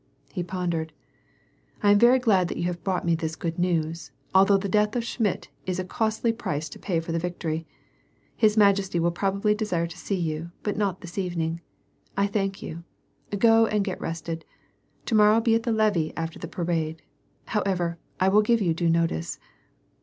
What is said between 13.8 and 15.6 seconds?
get rested. To morrow be